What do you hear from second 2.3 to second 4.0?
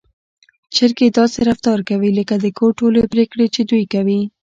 د کور ټولې پرېکړې چې دوی